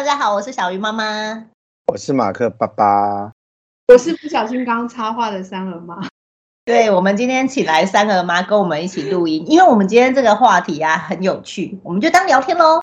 [0.00, 1.44] 大家好，我是小鱼妈妈，
[1.88, 3.32] 我是马克爸爸，
[3.88, 6.08] 我是不小心刚刚插话的三儿妈。
[6.64, 12.80] 对，我们今天请来三儿妈跟我们一起录音，因为我们今天这个话题啊很有趣，我们就当聊天喽。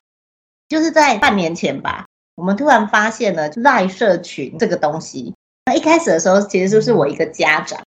[0.69, 2.05] 就是在半年前吧，
[2.35, 5.33] 我们突然发现了赖社群这个东西。
[5.65, 7.81] 那一开始的时候，其实就是我一个家长，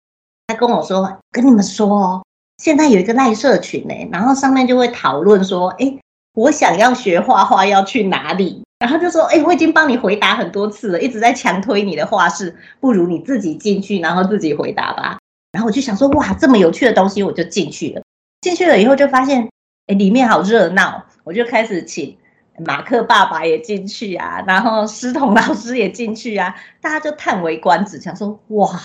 [0.48, 2.24] 他跟我说：“跟你们说哦，
[2.58, 6.00] 现在有一个赖社群呢，然后上面就会讨论说，哎，
[6.34, 15.18] 我想要学画画要去哪里？”然后就说：“哎，我已经帮你回答很多次了，一直在强推你的画室，不如你自己进去，然后自己回答吧。”
[15.52, 18.02] 然后我就想说：“哇，这么有趣的东西，我就进去了。
[18.42, 19.50] 进去了以后就发现，
[19.88, 22.18] 哎，里面好热闹，我就开始请
[22.60, 28.80] 马克爸爸也进去啊，然后师彤老师也进去啊，大家就叹为观止，想说：哇，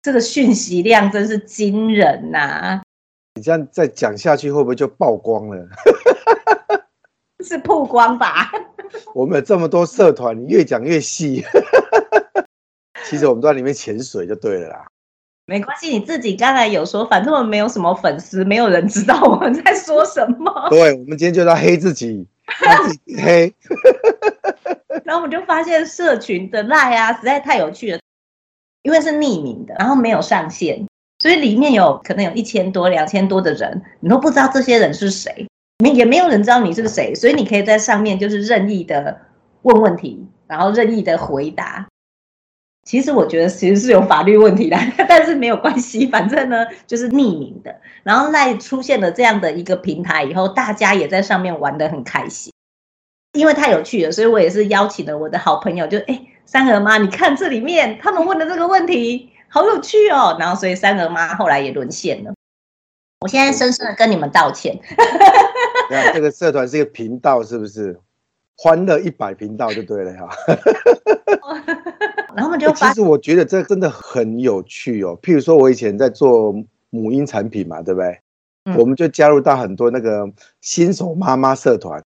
[0.00, 2.82] 这个讯息量真是惊人呐、啊！
[3.34, 5.68] 你这样再讲下去，会不会就曝光了？
[7.44, 8.50] 是曝光吧？”
[9.14, 11.44] 我们有这么多社团，你越讲越细。
[13.04, 14.86] 其实我们都在里面潜水就对了啦。
[15.44, 20.50] 没关系，你自己刚才有说，反正我们没有什么粉丝，没有人知道我们在说什么。
[20.70, 22.26] 对，我们今天就在黑自己，
[22.84, 23.52] 自己黑。
[25.04, 27.98] 然后我们就发现社群的赖啊，实在太有趣了，
[28.82, 30.86] 因为是匿名的，然后没有上线，
[31.18, 35.46] 所以里面有可能有一千多、两千多的人，你都不知道这些人是谁。
[35.90, 39.20] 也没有人知道你是谁，所以你可以在上面就是任意的
[39.62, 41.86] 问问题，然后任意的回答。
[42.84, 44.76] 其实我觉得其实是有法律问题的，
[45.08, 47.74] 但是没有关系，反正呢就是匿名的。
[48.02, 52.52] 然后赖出现了这样的一个平台以后，大家也在上面玩得很开心，
[53.34, 60.36] 因为太有趣了，所以我也是邀请了我的好朋友，就哎三儿妈，你看这里面他们问的这个问题好有趣哦。
[60.40, 62.34] 然后所以三儿妈后来也沦陷了。
[63.22, 64.76] 我现在深深的跟你们道歉。
[66.12, 67.98] 这个社团是一个频道，是不是？
[68.56, 70.28] 欢乐一百频道就对了哈。
[72.34, 75.18] 然后我们就其实我觉得这真的很有趣哦。
[75.22, 76.52] 譬如说，我以前在做
[76.90, 78.18] 母婴产品嘛，对不对？
[78.64, 82.02] 嗯、我们就加入到很多那个新手妈妈社团。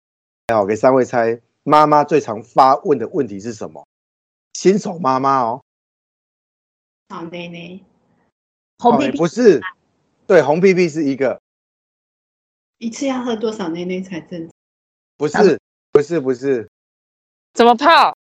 [0.53, 3.87] 好，给三位猜，妈妈最常发问的问题是什么？
[4.54, 5.60] 新手妈妈哦。
[7.09, 7.81] 好奶奶。
[8.78, 9.60] 红屁屁不是，
[10.26, 11.41] 对，红屁屁是一个。
[12.78, 14.50] 一次要喝多少奶奶才正？
[15.16, 15.60] 不是，
[15.92, 16.69] 不是，不是。
[17.54, 18.16] 怎么泡？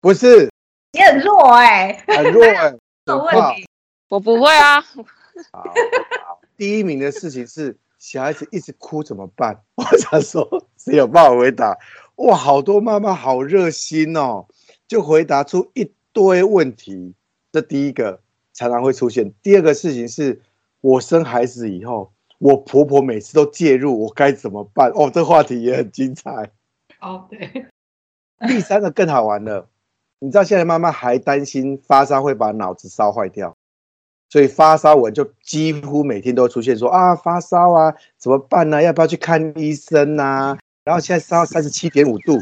[0.00, 0.50] 不是。
[0.92, 2.78] 你很弱哎、欸，很弱哎、 欸。
[3.06, 3.66] 有问题？
[4.08, 4.80] 我不会啊。
[4.80, 5.02] 好，
[5.52, 9.60] 好，第一名的事情是小孩子一直哭怎么办？
[9.76, 11.76] 我想说，谁有办法回答？
[12.16, 14.46] 哇，好多妈妈好热心哦，
[14.88, 17.14] 就回答出一堆问题。
[17.52, 18.20] 这第一个
[18.52, 19.32] 常常会出现。
[19.42, 20.40] 第二个事情是
[20.84, 22.12] 我生孩子以后。
[22.38, 24.90] 我婆婆每次都介入，我该怎么办？
[24.90, 26.50] 哦，这话题也很精彩。
[27.00, 27.66] 哦，对。
[28.46, 29.66] 第三个更好玩了，
[30.18, 33.56] 你知道现在妈妈还担心发烧会把脑子烧坏掉，
[34.28, 38.82] 所以发烧文就几乎每天都出现说啊发烧啊怎么办呢？
[38.82, 40.58] 要不要去看医生啊？
[40.82, 42.38] 然后现在烧三十七点五度，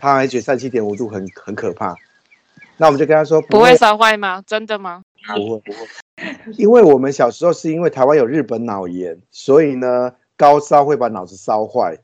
[0.00, 1.94] 他还觉得三十七点五度很很可怕。
[2.78, 4.42] 那我们就跟他说不会烧坏吗？
[4.44, 5.02] 真的吗？
[5.36, 5.86] 不会不会。
[6.58, 11.98] 因为我们小时候是因为台湾有日本脑炎，所以呢高烧会把脑子烧坏。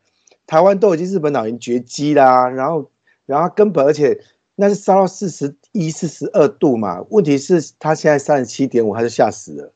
[0.47, 2.91] 台湾都已经日本脑炎绝迹啦，然后
[3.27, 4.19] 然后根本而且
[4.55, 7.05] 那是烧到四十一、四十二度嘛。
[7.11, 9.73] 问题是他现在三十七点五，他就吓死了。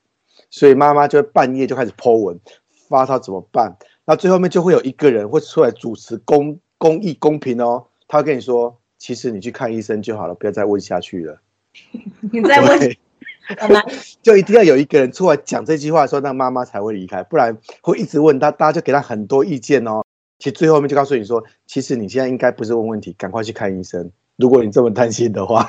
[0.51, 2.41] 所以妈妈就会半夜就开始 po 文，
[2.89, 3.77] 发烧怎么办？
[4.05, 11.41] 那最后面就会有一个人会出来主持公公益公平哦，他会跟你说，其实你去看医生就好了，不要再问下去了。
[12.33, 12.97] 你再问。
[14.23, 20.03] 就一定要有一个人出来讲这句话的时候，那妈妈才会离开，不然会一直问他，大家就给他很多意见哦。
[20.39, 24.11] 其实最后面就告诉你说，其实你现在应该不是问问题，赶快去看医生。
[24.37, 25.69] 如果你这么担心的话，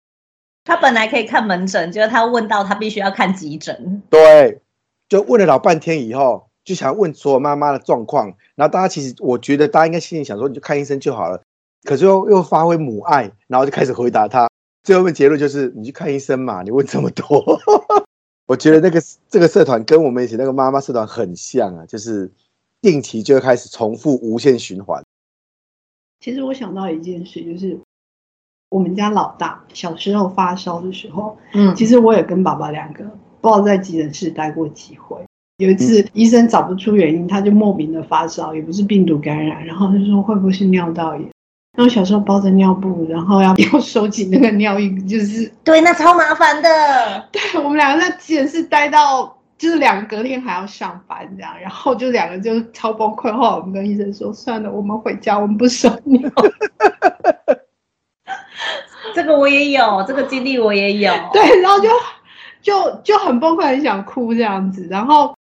[0.64, 4.02] 他本来可以看门诊，就是他问到他必须要看急诊。
[4.10, 4.60] 对，
[5.08, 8.34] 就问了老半天以后，就想问所有妈妈的状况。
[8.54, 11.40] 然后大家其实，我觉得大家应该心里想说，你就看医生就好了。
[11.84, 14.48] 可是又又发挥母爱，然后就开始回答他。
[14.82, 17.60] 最后面结论就是，你去看医生嘛，你问这么多，
[18.46, 22.30] 我觉得那个这个社团跟我们以前那个妈妈社团很像啊，就是
[22.80, 25.02] 定期就会开始重复无限循环。
[26.20, 27.78] 其实我想到一件事，就是
[28.70, 33.04] 我们家老大小时候发烧的时候，嗯，其实我也跟爸爸两个
[33.40, 35.16] 不知道在急诊室待过几回。
[35.58, 41.28] 有一次医生找不出原因，他就莫名的发烧，也不是病毒感染，然后他就说会不会是尿道炎？
[41.74, 46.68] 然后小时候包着尿布，然后要 要收紧那个尿液，就是对，那超麻烦的。
[47.32, 53.32] 对，我们两个在急诊室待到就是两个隔天还要上班这样，然后就两个就超崩溃。
[53.32, 56.30] 后来我们跟医生说，算了，我们回家，我们不收尿。
[59.14, 61.10] 这个我也有，这个经历我也有。
[61.32, 61.88] 对，然后就
[62.60, 64.86] 就就很崩溃，很想哭这样子。
[64.90, 65.34] 然后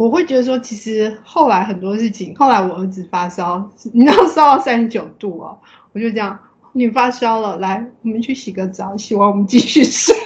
[0.00, 5.58] 我会觉得说，其实后来很多事情，后来我儿子发烧，你知道 烧到三十九度哦，
[5.92, 6.38] 我就这样，
[6.72, 10.16] 你发烧了，来，我们去洗个澡，洗完我们继续睡。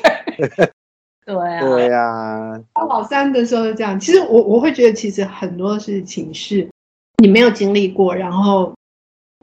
[1.26, 2.56] 对啊，对啊。
[2.72, 3.98] 到老三的时候就这样。
[3.98, 6.68] 其实我我会觉得，其实很多事情是
[7.20, 8.72] 你没有经历过，然后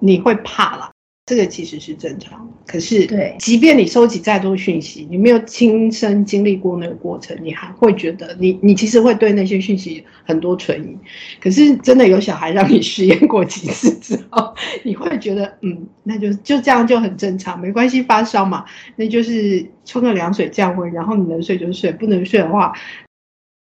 [0.01, 0.89] 你会怕了。
[1.23, 10.97] 这个其实是正常，可是对，即便你收集再多讯息，你没有亲身经历过那个过程，你还会觉得你你其实会对那些讯息很多存疑。
[11.39, 14.53] 可是真的有小孩让你实验过几次之后，
[14.83, 18.65] 你会觉得嗯，那就就这样就很正常，没关系，发烧嘛，
[18.95, 22.73] 那就是冲个凉水降温，然后你能睡就睡，不能睡的话。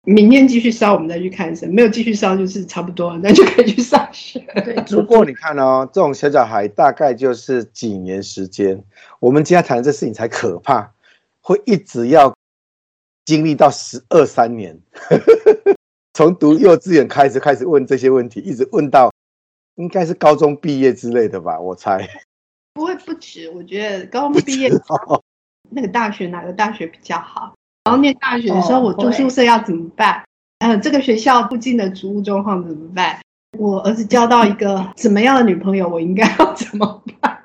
[0.08, 1.69] 明天继续烧，我们再去看医生。
[1.75, 4.38] 没有继续烧，就是差不多，那就可以去上学。
[4.64, 8.81] 对， 不过你看哦，这种小小孩大概就是几年时间。
[9.19, 10.93] 我们今天谈的这事情才可怕，
[11.41, 12.32] 会一直要
[13.25, 14.79] 经历到十二三年，
[16.14, 19.12] 从读幼稚园开始开始问这些问题，一直问到
[19.75, 21.59] 应该是高中毕业之类的吧？
[21.59, 22.09] 我猜
[22.75, 23.50] 不会不止。
[23.50, 24.69] 我觉得高中毕业、
[25.09, 25.20] 哦、
[25.69, 27.56] 那个大学哪个大学比较好？
[27.87, 30.25] 然后念大学的时候，我住宿舍要怎么办？
[30.59, 33.19] 嗯、呃，这个学校附近的租屋状况怎么办？
[33.56, 37.38] 我儿子交到一个什么样的女朋友，我应该要怎么办？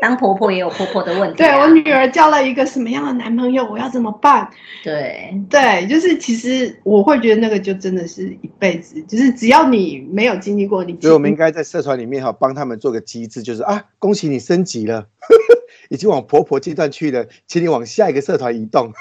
[0.00, 1.48] 当婆婆也有婆婆的问题、啊。
[1.48, 4.48] 对，我女儿交了一个什么样的男朋友，我要怎么办？
[4.84, 15.08] 对对，就是其实我会觉得那个就真的是一辈子，就是只要你没有经历过，你所以我们应该在社团里面哈，帮他们做个机制，就是啊，恭喜你升级了。
[15.90, 18.92] 已经往婆婆阶段去了，请你往下一个社团移动。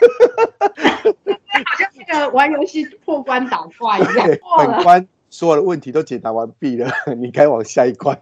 [1.07, 4.27] 好像那个玩游戏破关打怪一样，
[4.57, 8.17] 本关所有的问题都解答完毕了， 你该往下一关。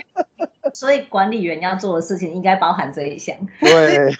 [0.74, 3.36] 所以管理员要做的事情应该包含这一项。
[3.60, 4.10] 对，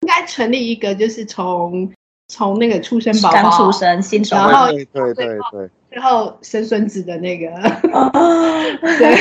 [0.00, 1.92] 应该成立一个，就是从
[2.28, 5.70] 从那个出生宝宝刚出生新手，然后对对对对。
[5.90, 9.16] 最后生孙子的那个，对，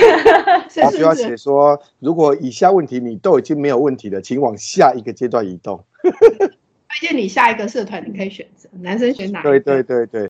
[0.82, 5.86] 他就要写说，如果以下问题你都已经没有问题了，请往下一个阶段移动。
[6.90, 9.42] 推荐你下一个社团，你可以选择男生选哪？
[9.44, 10.30] 对对对对。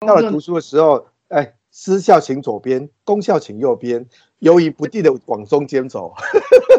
[0.00, 4.06] 到了读书的时候，哎，私校请左边，公校请右边，
[4.38, 6.14] 犹豫不定的往中间走。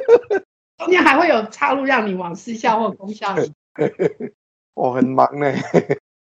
[0.77, 3.35] 中间还会有岔路让你往私校或公校。
[4.75, 5.53] 我很忙呢。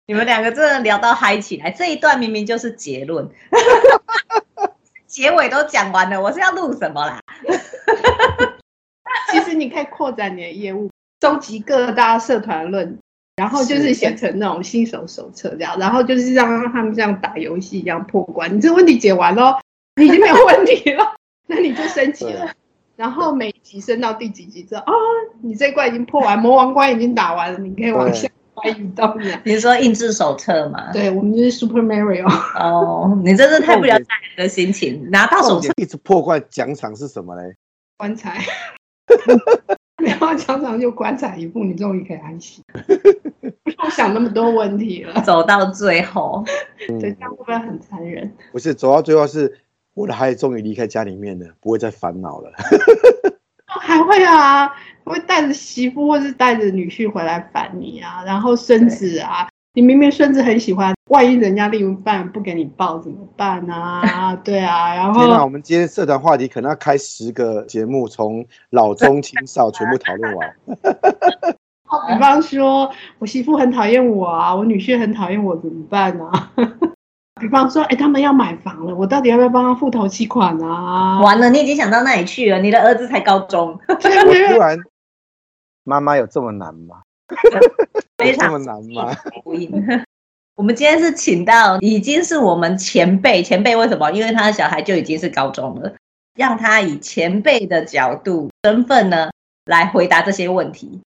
[0.07, 3.31] 你们两个真的聊到嗨起来，这一段明明就是结论，
[5.07, 7.21] 结尾都讲完了，我是要录什么啦？
[9.31, 10.91] 其实你可以扩展你的业务，
[11.23, 12.99] 收集各大社团论，
[13.37, 18.53] 然后就是写成那种新手手册这样，然后就是让他们像打游戏一样破关。
[18.53, 19.61] 你这问题解完了，
[19.95, 21.15] 你已经没有问题了，
[21.47, 22.51] 那你就升级了。
[22.97, 24.93] 然后每集升到第几集之后啊，
[25.43, 28.29] 你这一关已经破完，魔王关已经打完了，你可以往下。
[28.65, 30.93] 移动你，你说印制手册吗？
[30.93, 32.27] 对，我们就是 Super Mario。
[32.59, 34.05] 哦，你真是太不了解
[34.37, 35.09] 人的心情。
[35.11, 37.55] 拿到手册一直破坏奖赏是什么嘞？
[37.97, 38.45] 棺材。
[40.03, 42.61] 没有常常就棺材一步，你终于可以安息。
[43.63, 45.23] 不用想那么多问题了。
[45.23, 46.45] 走到最后，
[46.89, 48.31] 对，这样会不会很残忍？
[48.51, 49.61] 不是，走到最后是
[49.95, 52.51] 我的孩子终于离开家里面了，不会再烦恼了。
[53.67, 64.37] 还会啊，会带着媳妇或是带着女婿回来烦你啊，然后孙子啊，你明明孙子很喜欢，万一人家另一半不给你抱怎么办啊？
[64.45, 70.55] 对啊，然后那我们今天社团话题可能要开十个节目，从老中青少全部讨论完。
[72.09, 76.53] 比方说我媳妇很讨厌我啊，我女婿很讨厌我，怎么办啊？
[77.41, 81.19] 比方说，哎、欸，他们要买房了，我到底要不要帮他付头期款啊？
[81.23, 82.59] 完了，你已经想到那里去了。
[82.59, 84.09] 你的儿子才高中， 我突
[84.61, 84.79] 然，
[85.83, 87.01] 妈妈有这么难吗？
[88.19, 89.17] 非常这么难吗？
[90.55, 94.11] 我们今天是请到已经是我们前辈，前辈为什么？
[94.13, 95.95] 因为他的小孩就已经是高中了，
[96.35, 99.31] 让他以前辈的角度、身份呢
[99.65, 101.01] 来回答这些问题。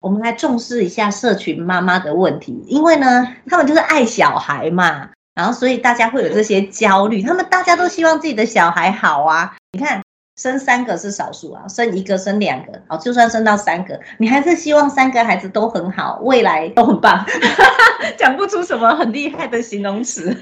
[0.00, 5.10] 我们来重视一下社群妈妈的问题，因为呢，他们就是爱小孩嘛。
[5.32, 7.22] 然后，所以大家会有这些焦虑。
[7.22, 9.56] 他们大家都希望自己的小孩好啊。
[9.72, 10.02] 你看，
[10.40, 17.26] 生三个是少数啊，生一个、生两个，好，就算生到三个，你还是希望三个孩子都很好，未来都很棒。
[18.16, 20.34] 讲不出什么很厉害的形容词。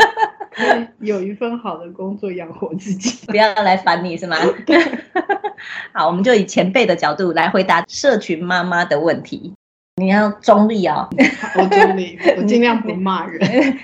[1.00, 4.36] 有一份好的工作养活自己，不要来烦你是吗？
[5.92, 9.52] 好，我们就以前辈的角度来回答社群妈妈的问题。
[9.96, 11.08] 你要中立哦。
[11.56, 13.76] 我中立，我尽量不骂人。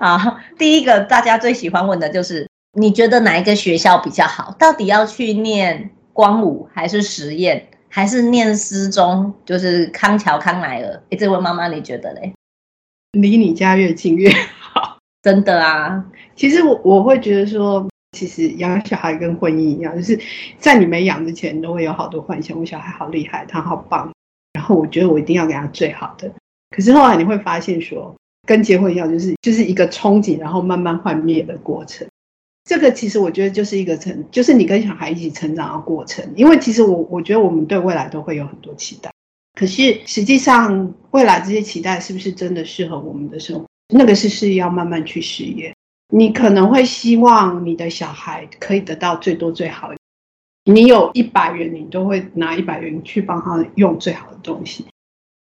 [0.00, 2.47] 好，第一个大家最喜欢问的就是，
[2.78, 4.54] 你觉得哪一个学校比较好？
[4.58, 9.34] 到底要去念光武还是实验，还是念师中？
[9.44, 11.02] 就是康桥、康乃尔？
[11.10, 12.32] 哎，这位妈妈你觉得嘞？
[13.12, 14.98] 离你家越近越好。
[15.22, 16.04] 真的啊，
[16.36, 17.86] 其实我我会觉得说。
[18.12, 20.18] 其实养小孩跟婚姻一样，就是
[20.58, 22.58] 在你没养之前，你都会有好多幻想。
[22.58, 24.10] 我小孩好厉害，他好棒，
[24.54, 26.28] 然后我觉得我一定要给他最好的。
[26.74, 28.14] 可是后来你会发现说，说
[28.46, 32.08] 跟结婚一样，就是就是一个憧憬，然后慢慢幻灭的过程。
[32.68, 36.22] 这个其实我觉得就是一个成，就是你跟小孩一起成长的过程。
[36.36, 39.10] 因为其实我我觉得我们对未来都会有很多期待，
[39.58, 45.74] 可是实际上未来这些期待是不是真的适合我们的生活，那个是是要慢慢去试验。
[46.12, 49.96] 你可能会希望你的小孩可以得到最多最好的，
[50.70, 54.84] 你有一百元，你都会拿一百元去帮他用最好的东西。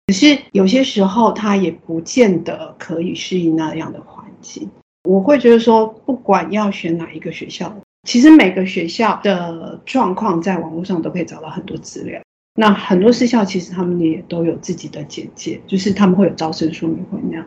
[0.05, 4.70] 可是有些时候，他也不见得可以适应那样的环境。
[5.05, 12.21] 我会觉得说，不管要选哪一个学校，其实每个学校的状况在网络上都可以找到很多资料。
[12.57, 17.45] 那很多私校其实他们也都有自己的简介，就是他们会有招生说明会那样，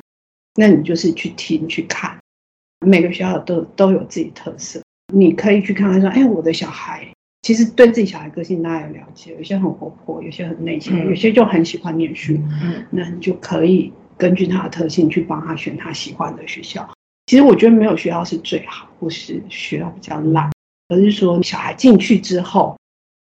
[0.54, 2.16] 那你就是去听去看。
[2.86, 4.80] 每个学校都都有自己特色，
[5.12, 7.08] 你可以去看看说，哎，我的小孩
[7.42, 16.88] 其实对自己小孩个性大家有了解，有些很活泼，有些很内向，有些就很喜欢念书，嗯，那你就可以根据他的特性去帮他选他喜欢的学校。
[17.28, 20.50] 其实我觉得没有学校是最好，或是学校比较烂，
[20.88, 22.74] 而是说小孩进去之后，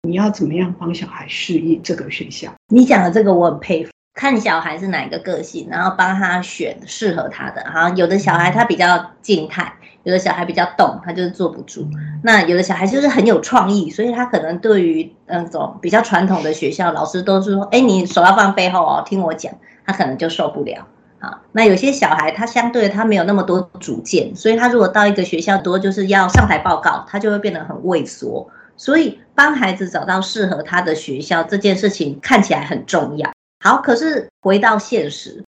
[0.05, 2.51] 你要怎么样帮小孩适应这个学校。
[2.67, 3.91] 你讲的这个我很佩服。
[4.13, 7.63] 看小孩是哪一个个性，然后帮他选适合他的。
[7.63, 11.87] 哈，有的小孩他比较静态，有的小孩比较动，他就是坐不住。
[12.23, 19.53] 那有的小孩就是很有创意，所以他可能对于那种比较传统的学校，老师都是说：“哎，你手要放背后哦，听我讲。”
[19.87, 20.85] 他可能就受不了。
[21.23, 28.45] 好，那有些小孩他相对他没有那么多主见，所以他如果到一个学校多就是要上台报告，他就会变得很畏缩。
[28.75, 33.31] 所以帮孩子找到适合他的学校这件事情看起来很重要。
[33.63, 35.41] 好，可是回到现实，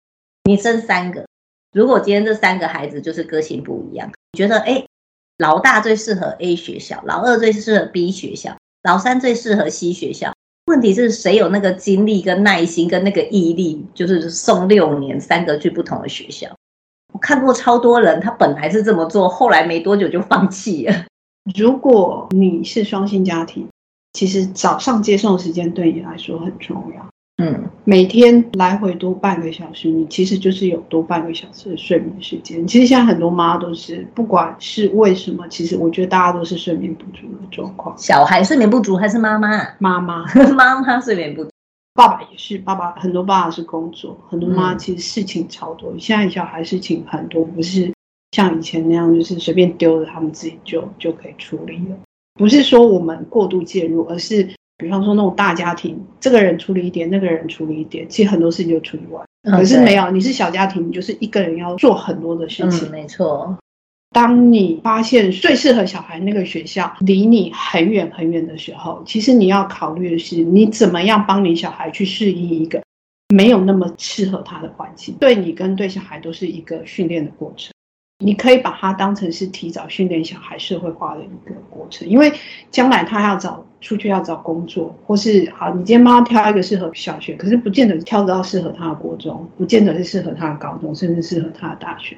[0.43, 1.25] 你生三个，
[1.71, 4.85] 如果今天这三个孩子就是个性不一样，你觉得哎，
[5.39, 10.31] 老大最适合 A 学校，老二最适合 B 学校，老三最适合 C 学校。
[10.65, 16.47] 问题是谁有那个精力跟耐心跟那个毅力，就是送六年三个去不同的学校？
[17.13, 21.05] 我看过超多人，他本来是这么做，后来没多久就放弃了。
[21.55, 23.67] 如果你是双薪家庭，
[24.13, 27.12] 其实早上接送时间对你来说很重要。
[27.43, 32.65] 嗯，每天来回多半个小时，你其实就是有多半个小时的睡眠时间。
[32.65, 37.93] 其实现在很多妈都是，不管是为什么，其实我觉得大家都是睡眠不足的状况。
[37.97, 39.49] 小孩睡眠不足还是妈妈？
[39.79, 40.23] 妈妈，
[40.55, 41.49] 妈妈睡眠不足。
[41.95, 45.91] 爸爸也是，爸爸很多爸爸是工作，很多妈其实事情超多。
[45.91, 47.91] 嗯、现在小孩事情很多，不是
[48.31, 51.97] 像以前那样，就是随便丢了他们自己就就可以处理了。
[52.35, 54.47] 不是说我们过度介入，而是。
[54.77, 59.25] 比方说那种大家庭，这个人处理一点，那个人处理一点，其实很多事情就处理完。
[59.43, 62.89] 可是没有，你是小家庭，你就是一个人要做很多的事情。
[62.89, 63.57] 嗯，没错。
[64.11, 72.81] 当你发现最适合小孩那个学校离你很远很远的时候，其实你要考虑的是，你怎么样帮你小孩去适应一个
[73.33, 77.73] 没有那么适合他的环境，对你跟对小孩都是一个训练的过程。
[78.23, 82.31] 你可以把它当成是提早训练小孩社会化的一个过程，因为
[82.71, 92.15] 将来他要找出去要找工作，或是好，你今天帮他挑一个适合小学，可是不见得挑得到适合他的国中，不见得是适合他的高中，甚至适合他的大学。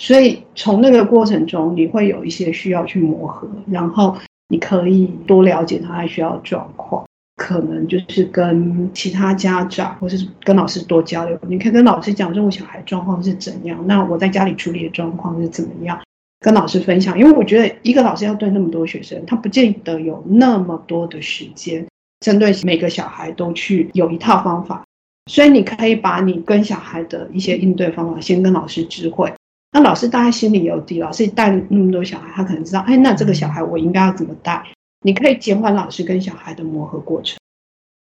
[0.00, 4.16] 所以从那个过程中，你会有一些需要去磨合，然后
[4.48, 7.04] 你可以多了解他需要的状况。
[7.36, 11.38] 可能就是跟其他家长，或是跟老师多交流。
[11.48, 16.00] 你可以跟老师讲，说我小孩状况是怎样，那我在家里处理的状况是怎么样，
[16.40, 17.18] 跟老师分享。
[17.18, 21.84] 因为我觉得一个老师要对那么多学生，他不见得有那么多的时间，
[22.20, 24.84] 针对每个小孩都去有一套方法。
[25.30, 29.32] 所以你可以把你跟小孩的一些应对方法，先跟老师知会。
[29.72, 34.62] 那老师大概心里有底，老师带那么多小孩，他可能知道，哎，那这个小孩我应该要怎么带。
[35.06, 37.38] 你可以减缓老师跟小孩的磨合过程，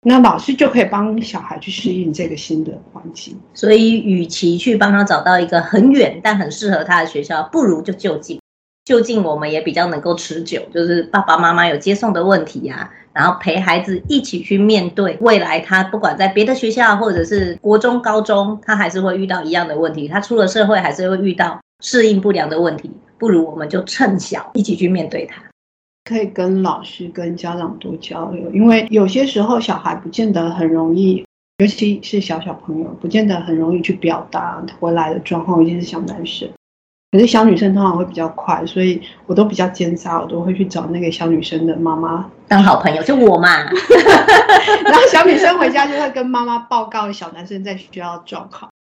[0.03, 3.35] 那老师就可以帮小孩去适应这个新的环境。
[3.55, 8.39] 所以，与其去帮他找到一个很远但很适合他的学校，不如就就近。
[8.85, 15.61] 就近我们也比较能够持久，就是爸爸妈妈有接送的问题呀、然后陪孩子一起去面对未来。
[15.61, 20.09] 他不管在别的学校或者是国中、高中，他还是会遇到一样的问题。
[20.09, 22.91] 他出了社会还是会遇到适应不良的问题。
[23.17, 25.41] 不如我们就趁小一起去面对他。
[26.05, 31.25] 可以跟老师、跟家长多交流，因为有些时候小孩不见得很容易
[31.59, 36.49] 尤其是小小朋友，不见得很容易去表达回来的状况，尤其是小男生。
[37.13, 43.49] 可是小女生通常会比较快，所以我都比较奸诈，我都会去找那个小女生的妈妈当好朋友，就我嘛。
[44.85, 48.71] 然后小女生回家就会跟妈妈报告小男生在学校的状况，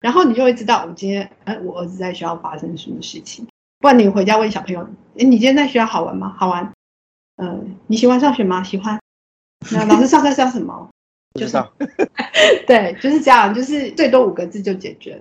[0.00, 3.46] 然后你就会知道我今天，哎，我儿子在学校发生什么事情。
[3.80, 4.80] 不然你回家问小朋友，
[5.18, 6.34] 哎，你今天在学校好玩吗？
[6.38, 6.70] 好玩。
[7.36, 8.62] 嗯、呃，你喜欢上学吗？
[8.62, 9.00] 喜欢。
[9.72, 10.88] 那 老师上课教什么？
[11.38, 11.56] 就是，
[12.66, 15.20] 对，就是这样，就是最多五个字就解决了。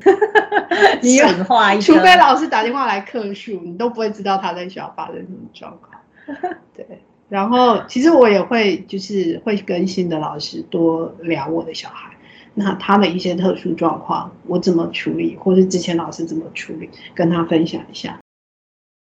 [1.02, 6.54] 你话除非老师打电话来客诉，你都不会知道他在学校发生什么状况。
[6.76, 6.86] 对，
[7.30, 12.12] 然后其实我也会，就是会跟新的老师多聊我的小孩，
[12.56, 18.20] 那他的一些特殊状况，我怎么处理，或是之前老师怎么处理，跟他分享一下。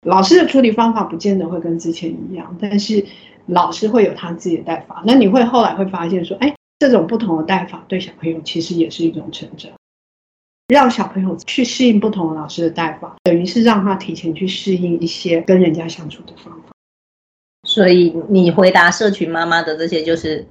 [0.05, 3.05] 老师的处理方法不见得会跟之前一样，但是
[3.45, 5.03] 老师会有他自己的带法。
[5.05, 6.53] 那你会后来会发现说，哎。
[6.79, 9.71] 这种不同的带法对小朋友其实也是一种成长，
[10.67, 16.71] 让小朋友去适应不同的老师的带法，等于是让他提前去适应一些跟人家相处的方法。
[17.67, 20.43] 所以你回答社群妈妈的这些就是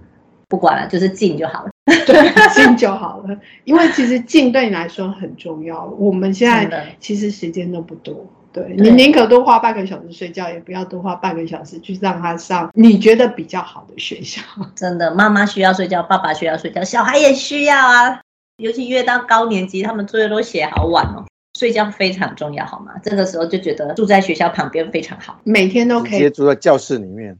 [0.47, 1.71] 不管了，就是静就好了，
[2.07, 3.37] 对，静就好了。
[3.67, 5.85] 因为其实静对你来说很重要。
[5.99, 8.25] 我们现在其实时间都不多。
[8.53, 14.43] 对，你宁可多花半个小时睡觉，也不要多花半个小时去让他上你觉得比较好的学校。
[14.75, 18.21] 真的，妈妈需要睡觉，爸爸需要睡觉，小孩也需要啊。
[18.57, 21.25] 尤其越到高年级，他们作业都写好晚哦，
[21.59, 22.93] 睡觉非常重要，好吗？
[23.03, 27.39] 这个时候就觉得住在学校旁边非常好，每天都可以直接住在教室里面，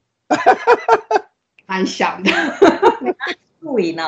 [1.67, 2.31] 蛮想的，
[3.59, 4.05] 露营呢。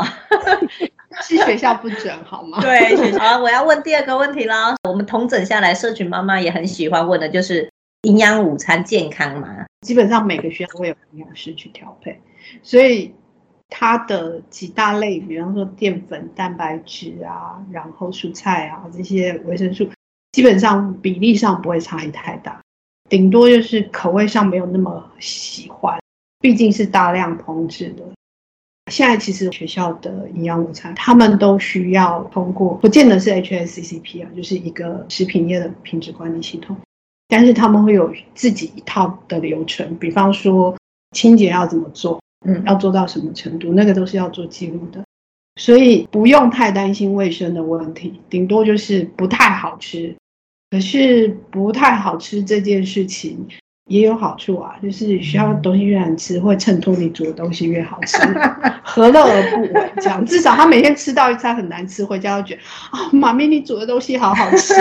[1.21, 2.61] 是学校不准 好吗？
[2.61, 3.19] 对，学校。
[3.19, 4.77] 好，我要问第二个问题了。
[4.89, 7.69] 我们统整下来，社群妈妈也很喜欢问的就是
[8.03, 9.67] 营养午餐健康吗？
[9.87, 12.21] 基本上每个学校会有营养师去调配，
[12.63, 13.15] 所以
[13.69, 19.89] 它的几大类，比方说淀粉、蛋白质啊，然后蔬菜啊这些维生素，
[20.33, 22.61] 基本上比例上不会差异太大，
[23.09, 25.99] 顶多就是口味上没有那么喜欢，
[26.41, 28.05] 毕竟是大量烹制的。
[28.93, 36.77] 现在其实学校的营养午餐，他们都需要通过，不见得是 HACCP 啊，就是一个食品业的品质管理系统，
[37.27, 40.77] 但是他们会有自己一套的流程，比方说
[41.17, 45.03] 清洁要怎么做，嗯，要做到什么程度，那个都是要做记录的，
[45.57, 50.15] 所以不用太担心卫生的问题，顶多就是不太好吃，
[50.71, 53.49] 可是不太好吃这件事情。
[53.93, 58.17] 也有好处啊，就是学校的东西越难吃，会衬托你煮的东西越好吃，
[58.83, 59.93] 何乐而不为？
[59.97, 64.75] 这样至少他每天吃到一餐很难吃，回家就觉得啊，妈咪你煮的东西好好吃。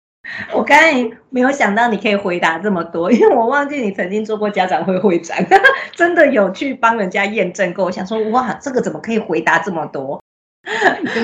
[0.52, 0.92] 我刚才
[1.30, 5.38] 没有想到你可以回答这么多，因为我忘记你曾经做过家长会会长，
[5.96, 7.86] 真的有去帮人家验证过。
[7.86, 10.22] 我想说，哇，这个怎么可以回答这么多？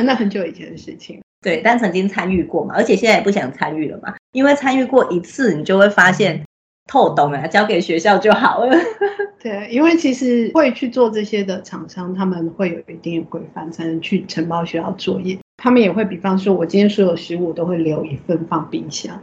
[0.04, 1.20] 那很久以前的事情。
[1.42, 6.42] 对，但曾经参与过嘛，而且现在也不想参与了嘛，因为参与过一次，你就会发现。
[6.86, 8.72] 透懂了，交给学校就好了。
[9.42, 15.38] 对，因为其实会去做这些的厂商，他们会有一定的规范，才能去承包学校作业。
[15.56, 19.20] 他们也会，比方说，我今天所有食物都会留一份放冰箱，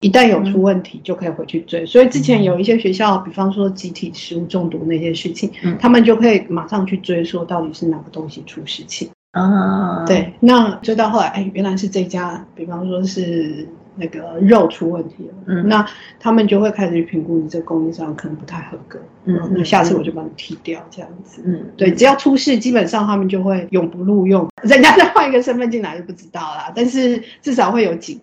[0.00, 1.86] 一旦有出问题，就可以回去追。
[1.86, 10.04] 所以之前有一些学校，比方说集体食物中毒那些事情，嗯，他们就可以马上去追，说到底是哪个东西出事情啊？
[10.06, 13.66] 对，那追到后来，哎，原来是这家，比方说是。
[13.96, 15.84] 那个肉出问题了，嗯，那
[16.20, 28.20] 他们就会开始去评估你这供应商可能不太合格，嗯，那下次我就帮你踢掉这样子，嗯，对，只要出事，基本上他们就会永不录用，人家再换一个身份进来就不知道啦，但是至少会有警，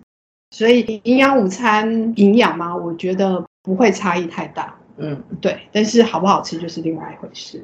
[0.51, 2.75] 所以营养午餐营养吗？
[2.75, 7.61] 我觉得不会差异太大，嗯，对，但是好不好吃就是另外一回事。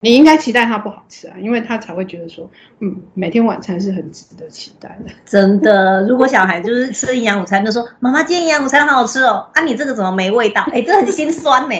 [0.00, 2.48] 你应该期待它不好吃啊，因为他才会觉得说，
[2.80, 5.12] 嗯，每天晚餐是很值得期待的。
[5.24, 10.62] 真的，如果小孩就是吃营养午餐，就说妈妈今天营养午餐好好吃哦，啊，你这个怎么没味道？
[10.70, 11.74] 哎，这很心酸呢。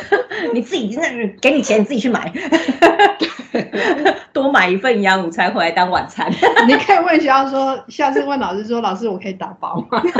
[0.52, 1.08] 你自己那
[1.40, 2.30] 给你钱，你自己去买，
[4.52, 6.30] 买一份营养午餐回来当晚餐。
[6.68, 10.02] 你可以问学校说，下次问老师说，老师我可以打包吗？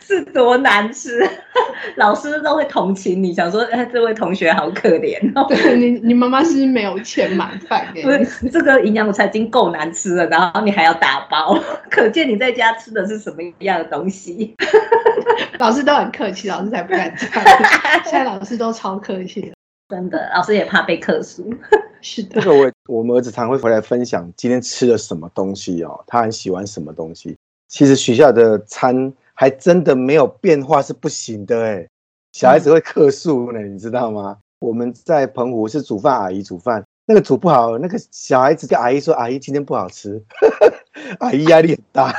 [0.00, 1.28] 是多难吃，
[1.96, 5.46] 老师都会同情你，想说，哎，这位同学好可怜哦。
[5.48, 8.06] 对你，你妈妈是不是没有钱买饭给你？
[8.06, 11.58] 不是，这个营养午餐已经够难吃了，然后你还要打包，
[11.90, 14.54] 可见你在家吃的是什么样的东西。
[15.58, 17.44] 老师都很客气，老师才不敢这样。
[18.04, 19.52] 现在老师都超客气的，
[19.88, 21.52] 真的，老师也怕被克诉。
[22.00, 27.36] 是的，这个我我们儿子常会回来分享今天吃了什么东西哦，他很喜欢什么东西。
[27.68, 31.86] 其实学校的餐还真的没有变化是不行的哎，
[32.32, 34.38] 小孩子会客诉呢，你知道吗？
[34.60, 40.20] 我们在澎湖是煮饭阿姨煮饭，那个煮不好，那个小孩子跟阿姨说：“阿姨今天不好吃。
[41.20, 42.12] ”阿姨压力很大。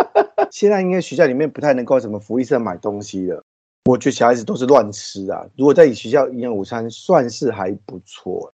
[0.50, 3.42] 现在应该学校里面不太能够什么福利社买东西了。
[3.84, 5.44] 我觉得小孩子都是乱吃啊。
[5.56, 8.52] 如果在学校营养午餐算是还不错。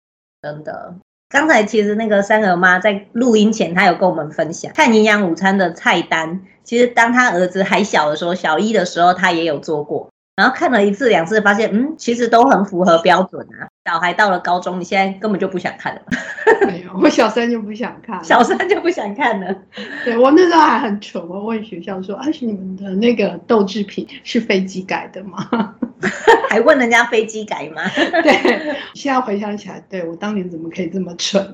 [0.47, 0.95] 真的，
[1.29, 6.43] 刚才其实那个三儿妈在录音前，她有跟我们分享看营养午餐的菜单。
[6.63, 10.09] 其实当她儿子还小的时候，小一的时候，她也有做过。
[10.37, 13.65] 然后看了一次两次，发现嗯，其实都很符合标准啊。
[13.91, 16.03] 小孩到了高中，你现在根本就不想看了。
[16.67, 19.55] 没有，我小三就不想看， 小三就不想看了。
[20.05, 25.49] 对，我那时候还很蠢，我问学校说：“啊，是你们的那个豆制品是飞机改的吗？”
[26.51, 27.81] 还问人家飞机改吗？
[28.23, 31.51] 对，现在回想起来，对，我当年怎么可以这么蠢？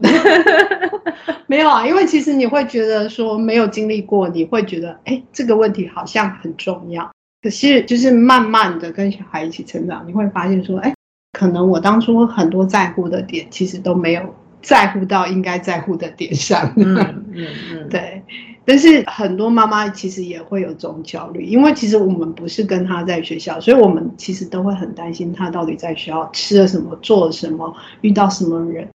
[1.46, 7.08] 没有啊，因为其实你会觉得说没有经历过，你会觉得哎，这个问题好像很重要。
[7.42, 10.94] 可是，就是慢慢的跟小孩一起成长，你会发现说，哎，
[11.32, 16.72] 可能我当初很多在乎的点，其实都没有在乎到应该在乎的点上。
[16.76, 16.96] 嗯
[17.32, 18.22] 嗯嗯， 对。
[18.64, 28.88] 但是很多妈妈其实也会有这种焦虑，因为其实我们不是跟他在学校，所以我们其实都会很担心他到底在学校吃了什么，做了什么，遇到什么人，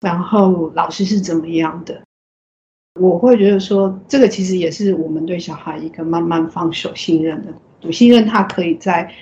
[0.00, 2.02] 然后老师是怎么样的。
[3.00, 7.54] 我会觉得说，这个其实也是我们对小孩一个慢慢放手、信任的。
[7.86, 9.12] 我信任他可以在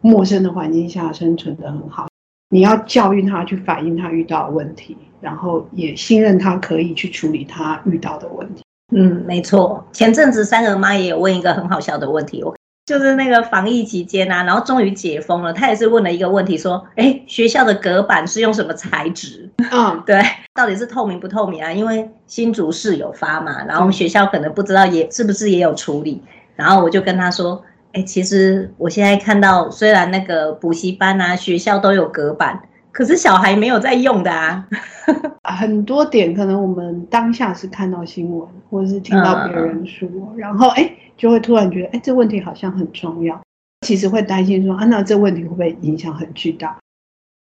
[0.00, 2.06] 陌生的环境下生存的很好。
[2.50, 8.62] 你要教育他去反映他遇到的问题，然后也信任他可以去处理他遇到的问题。
[8.94, 9.84] 嗯，没错。
[9.92, 12.54] 前阵子三儿妈也有问一个很好笑的问题，我
[12.86, 19.50] 就是那个防疫期间啊，然后终于解封了，他也是问了一个问题，说：哎，学校的隔板是用什么材质？
[19.72, 20.22] 嗯， 对，
[20.54, 21.72] 到底是透明不透明啊？
[21.72, 26.22] 因为新竹市有发嘛，然后学校可能不知道也是不是也有处理，
[26.54, 27.60] 然后我就跟他说。
[27.94, 34.68] 哎，其实我现在看到，虽然那个补习班啊、学校都有隔板，可是小孩没有在用的啊。
[35.46, 43.40] 很多点可能我们当下是看到新闻，或者是听到别人说，嗯、然后哎，就会突然觉得，哎，这问题好像很重要。
[43.86, 46.76] 其实会担心说，啊，那这问题会不会影响很巨大？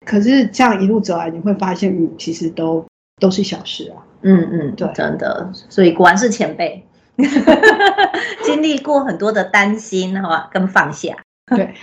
[0.06, 2.86] 可是这样一路走来，你会发现，嗯，其实都
[3.20, 4.06] 都是小事啊。
[4.22, 6.84] 嗯嗯，对，真的，所以果然是前辈。
[8.44, 11.16] 经历过很多的担心，好吧，跟放下。
[11.48, 11.74] 对，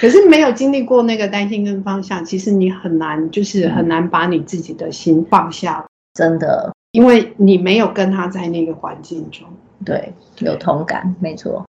[0.00, 5.84] 可是没有经历过那个担心跟放下，其实你很难，就是很难把你自己的心放下。
[6.14, 9.48] 真的，因为你没有跟他在那个环境中。
[9.84, 11.66] 对，有同感，没错。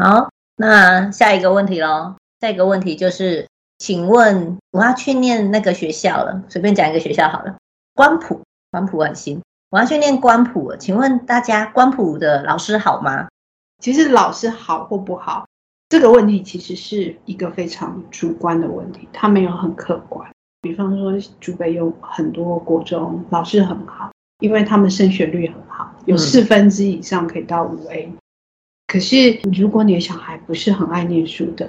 [0.00, 2.14] 好，那下一个问题喽。
[2.40, 3.48] 下一个问题就是，
[3.78, 7.56] 请问我要去念那个学校了，随便讲一个学校好了，
[7.94, 9.40] 关埔，关埔很新。
[9.74, 13.26] 我要去念关埔，请问大家关埔的老师好吗？
[13.82, 15.48] 其实老师好或不好，
[15.88, 20.30] 这个问题其实是一个非常主观的问题，它没有很客观。
[20.60, 28.06] 比方说，竹北有很多国中老师很好，因为他们升学率很好，有四分之以上可以到五 A。
[28.06, 28.16] 嗯。
[28.86, 31.68] 可是如果你的小孩不是很爱念书的，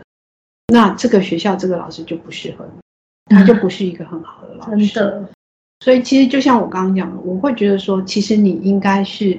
[0.68, 4.86] 那这个学校这个老师就不适合你，他就不是一个很好的老师。
[4.86, 5.30] 真的。
[5.80, 9.38] 所以其实就像我刚刚讲的，我会觉得说，其实你应该是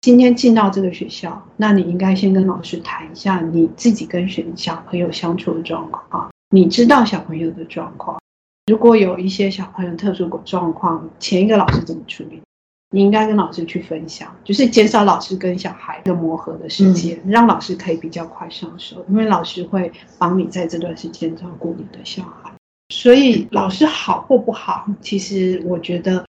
[0.00, 8.18] 今天进到这个学校，那你应该先跟老师谈一下你自己跟学小朋友相处的状况，你知道小朋友的状况。
[8.66, 12.42] 如果有一些小朋友特殊状况，前一个老师怎么处理，
[12.90, 22.52] 你应该跟老师去分享，就是减少老师跟小孩的磨合的时间，让老师可以比较快上手，因为老师会帮你在这段时间照顾你的小孩。
[22.88, 26.24] 所以老师好或不好，其实我觉得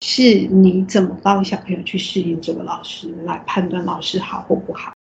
[0.00, 4.92] 是你怎么帮小朋友去适应这个老师来判断老师好或不好。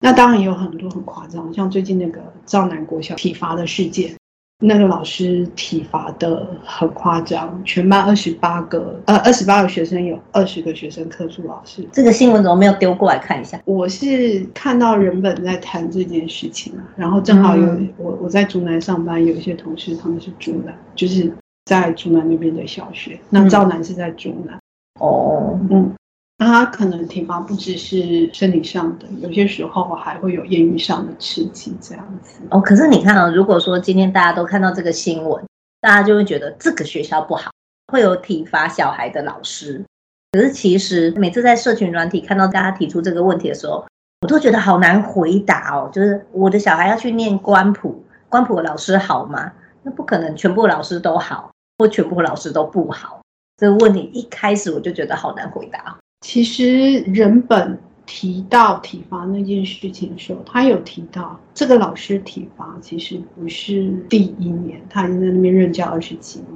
[0.00, 4.14] 那当然也有很多很夸张，像最近那个赵南国小体罚的事件。
[4.60, 11.86] 那个老师体罚的很夸张，全班二十八个，呃，二十八个学生有二十个学生克诉老师。
[11.92, 13.60] 这个新闻怎么没有丢过来看一下？
[13.64, 21.32] 我是看到人本在谈这件事情啊，然后正好有、嗯、我我在竹南上班，有一些同事他们是竹南，就是
[21.66, 24.56] 在竹南那边的小学，那赵南是在竹南。
[24.56, 24.60] 嗯、
[25.00, 25.94] 哦，嗯。
[26.38, 32.40] 他可能体罚不只是生理上的，有些时候还会有言语上的刺激，这样子。
[32.50, 35.44] 哦，可是你看哦，如果说今天大家都看到这个新闻，
[35.80, 37.50] 大家就会觉得这个学校不好，
[37.92, 39.84] 会有体罚小孩的老师。
[40.30, 43.84] 可是其实每次在社群软体看到大家提出这个问题的时候，
[44.20, 45.90] 我都觉得好难回答哦。
[45.92, 49.52] 就是我的小孩要去念关埔，关埔的老师好吗？
[49.82, 53.20] 那不可能，全部老师都好，或全部老师都不好。
[53.56, 55.98] 这个问题一开始我就觉得好难回答。
[56.20, 66.50] 其实人本提到体罚那件事情的时候，他有提到这个老师体罚其实不是第一年，他已经在那边任教二十几年，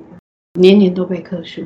[0.59, 1.63] 年年都被课数。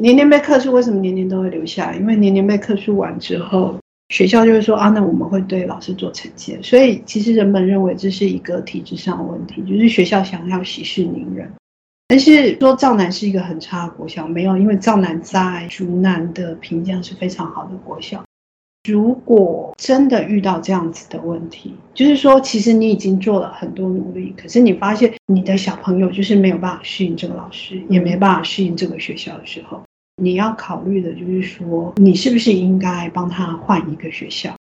[0.00, 1.96] 年年被课诉，为什么年年都会留下来？
[1.96, 6.58] 因为年年被课诉完之后，学校就会说啊，那我们会对老师做惩戒。
[6.62, 11.52] 所以其实人们认为这是一个体制上的问题，就是学校想要息事宁人。
[12.12, 18.22] 但是说兆南是一个很差的国校，没有，因为兆南在竹南的评价是非常好的国校。
[18.86, 29.82] 如果真的遇到这样子的问题，就是说，其实你已经做了很多努力，可是你发现你的小朋友就是没有办法适应这个老师，也没办法适应这个学校的时候，
[30.22, 34.54] 你要考虑的就是说，你是不是应该帮他换一个学校？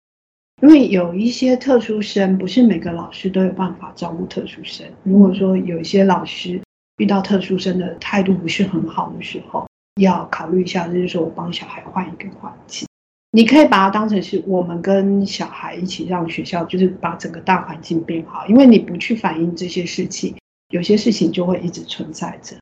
[0.61, 4.85] 因为有一些特殊生，不是每个老师都有办法照顾特殊生。
[5.01, 6.61] 如果说有一些老师
[6.99, 9.67] 遇到特殊生的态度不是很好的时候，
[9.99, 12.87] 要考虑一下，就是说我帮小孩换一个环境。
[13.31, 18.45] 你可以把它当成是我们跟小孩一起让学校，就是把整个大环境变好。
[18.47, 20.35] 因为你不去反映这些事情，
[20.69, 22.55] 有些事情就会一直存在着。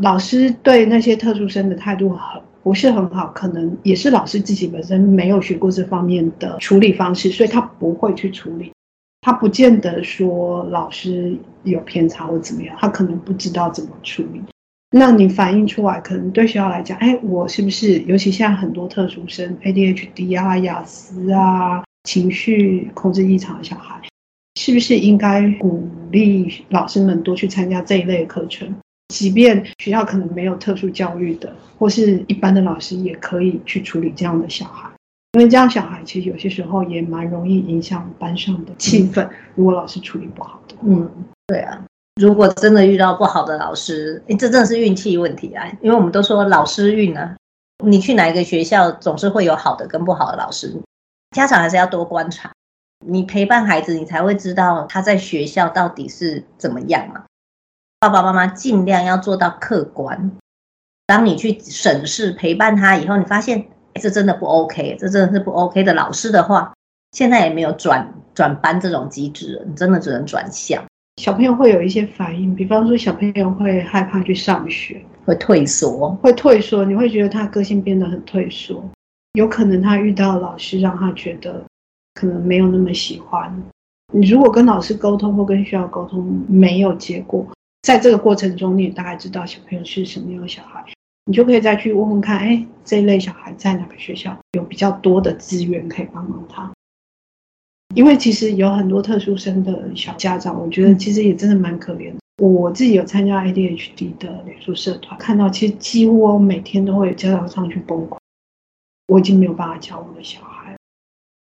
[0.00, 8.70] 老师对那些特殊生的态度很不是很好，可能也是老师自己本身没有学过这方面的处理方式，所以他不会去处理。
[9.22, 14.40] 他不见得说老师有偏差或怎么样，他可能不知道怎么处理。
[14.92, 18.00] 那你反映出来，可能对学校来讲，哎，我是不是？
[18.00, 24.00] 尤其现在很多特殊生，ADHD 啊、雅思啊、情绪控制异常的小孩，
[24.58, 28.74] 是不是应该鼓励老师们多去参加这一类的课程？
[29.14, 34.90] 即便学校可能没有特殊教育的，或是一般的老师也可以去处理这样的小孩，
[35.32, 39.28] 因为这样小孩其实有些时候也蛮容易影响班上的气氛。
[39.54, 41.08] 如果老师处理不好的，嗯，
[41.46, 41.84] 对啊。
[42.20, 45.66] 如果真的遇到不好的老师，诶，这真的是运气问题啊！
[45.80, 47.36] 因为我们都说老师运啊，
[47.82, 50.74] 你去哪一个学校，总是会有好的跟不好的老师。
[51.34, 52.50] 家长还是要多观察，
[53.06, 57.24] 你陪伴孩子，你才会知道他在学校到底是怎么样嘛。
[58.00, 60.32] 爸爸妈妈尽量要做到客观。
[61.06, 66.72] 当你去审视陪伴他以后，你发现，诶，这真的不 OK，这真的是不 OK 的老师的话，
[67.12, 70.82] 现在也没有转转班这种机制，你真的只能转校。
[71.16, 76.84] 小朋友会有一些反应，比方说小朋友会害怕去上学，会退缩，会退缩。
[76.84, 78.82] 你会觉得他个性变得很退缩，
[79.32, 81.62] 有可能他遇到老师让他觉得
[82.14, 83.54] 可能没有那么喜欢。
[84.12, 87.46] 你如果跟老师沟通或跟学校沟通没有结果，
[87.82, 90.82] 在这个过程中你也大概知道小朋友是什么样的小孩，
[91.30, 96.68] 你就可以再去问问看，哎，这一类小孩在哪个学校有比较多的资源可以帮忙他。
[97.94, 102.16] 因为其实有很多特殊生的小家长，我觉得其实也真的蛮可怜的。
[102.44, 108.16] 我自己有参加 ADHD 的脸书社团，看到其实几乎我每天都会有家长上去崩溃。
[109.06, 110.76] 我已经没有办法教我的小孩，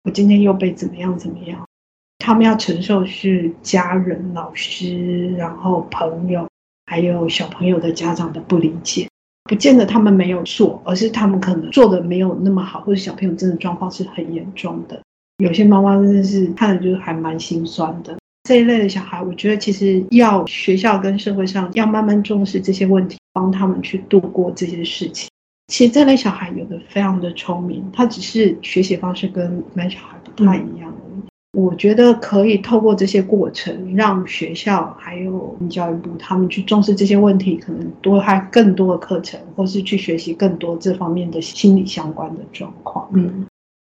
[0.04, 1.66] 我今天又被怎么样怎么样？
[2.18, 6.46] 他们要承受是家人、老师，然后朋友，
[6.84, 9.08] 还有小朋友的家长的不理解。
[9.44, 15.00] 不见得他们没有错，而是他们可能做的没有那么好，或者小朋友真的状况是很严重的。
[15.38, 18.16] 有些妈妈真的是看着就是还蛮心酸的。
[18.44, 25.28] 这一类的小孩，我觉得其实要学校跟社会上要慢慢重视这些问题，帮他们去度过这些事情。
[25.68, 30.92] 其实这类小孩有的非常的聪明，他只是学习方式跟一般小孩不太一样。
[31.06, 31.09] 嗯。
[31.52, 43.08] 我觉得可以透过这些过程，让学校还有教育部他们去重视这些问题，可能多开更多的课程，或是去学习更多这方面的心理相关的状况。
[43.12, 43.46] 嗯。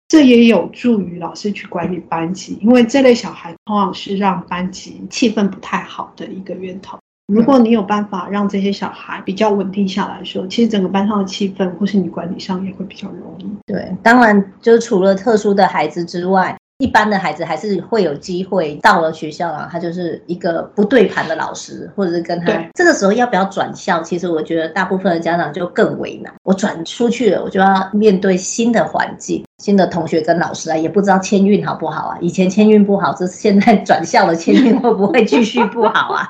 [0.08, 6.98] 这也有助于老师去管理班级，因为这类小孩通常是让班级气氛不太好的一个源头。
[7.28, 13.48] 如果你有办法让这些小孩比较稳定下来说，说其实整个班上的气氛或是你管理上也会比较容易。
[13.66, 16.56] 对，当然就是除了特殊的孩子之外。
[16.80, 24.02] 一般的孩子还是会有机会到了学校啊，他就是一个不对盘的老师，或者是跟他这个时候要不要转校？
[24.02, 26.34] 其实我觉得大部分的家长就更为难。
[26.44, 32.18] 我转出去了，我就要面对新的环境、新的同学跟老师啊，也不知道签运好不好啊。
[32.20, 36.30] 以前签运不好，这现在转校了，签运会不会继续不好啊？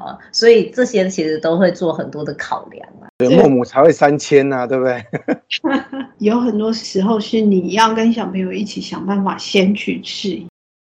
[0.00, 3.42] 哦，所以这些其实都会做很多的考量啊。
[3.42, 5.04] 孟母才会三迁呐，对不对？
[6.18, 10.48] 有很多时候是你要跟小朋友一起想办法，先去适应，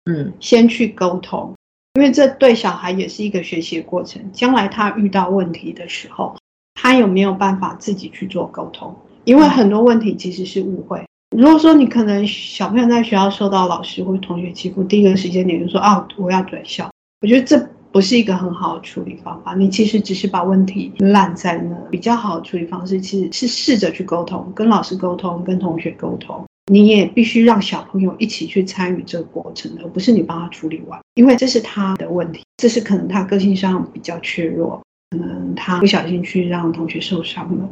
[0.05, 1.53] 嗯，先去沟通，
[1.93, 4.21] 因为这对小孩也是一个学习的过程。
[4.31, 6.35] 将来他遇到问题的时候，
[6.75, 8.95] 他有没有办法自己去做沟通？
[9.23, 11.03] 因为很多问题其实是误会。
[11.35, 16.89] 如果说你可能小朋友在学校受到老师或同学欺负，第一个时间点就说啊，我要转校，
[17.21, 17.69] 我觉得这。
[17.91, 19.55] 不是一个很好的处理方法。
[19.55, 21.75] 你其实只是把问题烂在那。
[21.89, 26.43] 比较好的处理方式其实是试着去沟通，跟老师沟通，跟同学沟通。
[26.69, 30.99] 你也必须让小朋友一起去参与这个过程，而不是你帮他处理完。
[31.15, 37.69] 因为这是他的问题，这是可能他个性上比较脆弱，可能他不小心去让同学受伤了。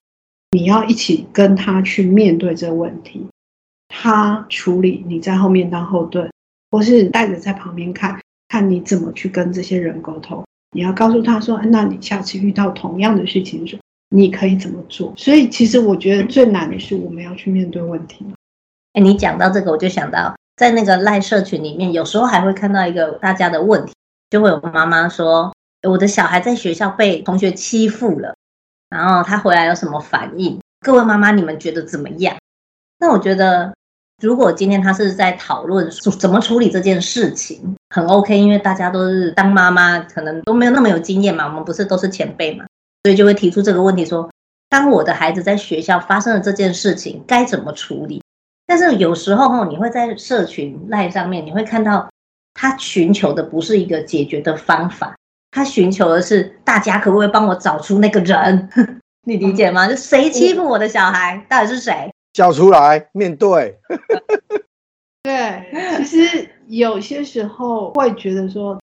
[0.52, 3.28] 你要一起跟他去面对这个问题，
[3.90, 6.32] 他处理，你在后面当后盾，
[6.72, 8.18] 或是带着在旁边看，
[8.56, 10.42] 看你怎么去跟这些人沟通。
[10.72, 13.82] 你要告诉他说，那你下次遇到同样的事情的时候，
[14.16, 15.14] 你可以怎么做？
[15.18, 18.26] 所以，其实我觉得最难的是我们要去面对问题。
[18.94, 23.92] 哎，你讲到这个，我就想到在那个赖社群里面，有时候还会看到一个大家的问题，
[24.30, 28.38] 就会有妈妈说，我的小孩在学校被同学欺负了，
[28.90, 30.58] 然后他回来有什么反应？
[30.80, 32.38] 各位妈妈，你们觉得怎么样？
[33.00, 33.74] 那我觉得，
[34.22, 42.66] 如果今天他是在讨论怎么处理这件事情，很 OK，因为大家都是当妈妈，可能都没有那么有经验嘛，我们不是都是前辈嘛，
[43.04, 44.30] 所以就会提出这个问题说，
[44.68, 48.22] 当我的孩子在学校发生了这件事情，该怎么处理？
[48.68, 52.10] 但是有时候哈，你会在社群赖上面，你会看到
[52.54, 55.16] 他寻求的不是一个解决的方法，
[55.52, 58.70] 他寻求的是大家可不可以帮我找出那个人？
[59.26, 59.88] 你理解吗？
[59.88, 62.12] 就谁欺负我的小孩，到底是谁？
[62.34, 63.80] 叫出来面对。
[65.24, 68.80] 对，其实有些时候会觉得说，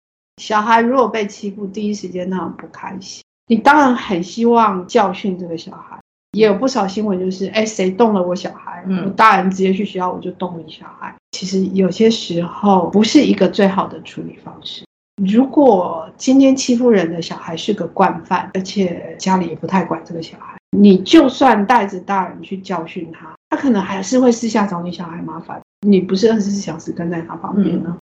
[0.43, 3.23] 小孩如果被欺负，第一时间他很不开心。
[3.47, 5.99] 你当然很希望教训这个小孩。
[6.33, 8.85] 也有不少新闻，就是哎，谁动了我小孩？
[8.87, 11.15] 嗯，大人直接去学校，我就动你小孩。
[11.33, 14.85] 其实有些时候不是一个最好的处理方式。
[15.25, 25.59] 如果今天欺负人的小孩是个惯犯，而且家里也不太管这个小孩，你就算带着大人去教训他，他可能还是会私下找你小孩麻烦。
[25.87, 27.97] 你不是二十四小时跟在他旁边呢？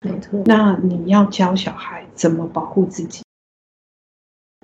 [0.00, 0.42] 没错。
[0.46, 3.22] 那你要教小孩怎么保护自己。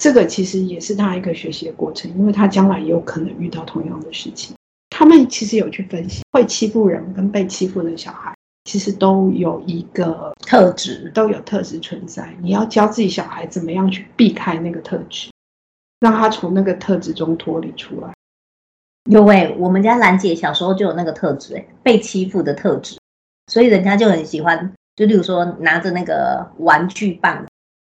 [0.02, 4.54] 这个其实也是他一个学习的过程，因为他将来也有可能遇到同样的事情。
[4.90, 12.34] 他们其实有去分析，会欺负人跟被欺负的小孩，其实都有一个特质，都有特质存在。
[12.40, 15.30] 你要教自己小孩怎么样去避开那个特质，
[16.00, 18.12] 让他从那个特质中脱离出来。
[19.06, 22.98] 因为我们家兰姐小时候就有那个特质，被欺负的特质，
[23.46, 27.34] 所以人家就很喜欢，就例如说拿着那个玩具棒，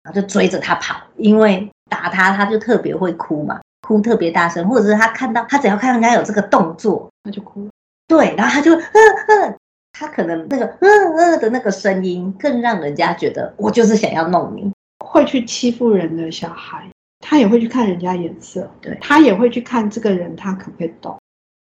[0.03, 1.69] 然后就追着他跑，因为。
[1.91, 7.69] 打他，他就特别会哭嘛，哭特别大声，或者是他看到他只要看人家有这个动作，他就哭。
[8.09, 8.83] 对，然后他就嗯
[9.29, 9.57] 嗯，
[9.93, 14.73] 他可能那个嗯嗯的那个声音，更让人家觉得我就是想要弄你。
[15.05, 16.89] 会去欺负人的小孩，
[17.33, 21.19] 他也会去看人家颜色，对，他也会去看这个人他可不可以动。